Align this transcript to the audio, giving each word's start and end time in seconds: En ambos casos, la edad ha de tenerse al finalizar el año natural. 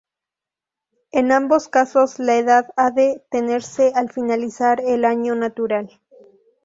En 1.11 1.31
ambos 1.31 1.67
casos, 1.69 2.17
la 2.17 2.35
edad 2.37 2.71
ha 2.75 2.89
de 2.89 3.23
tenerse 3.29 3.91
al 3.93 4.11
finalizar 4.11 4.81
el 4.83 5.05
año 5.05 5.35
natural. 5.35 5.99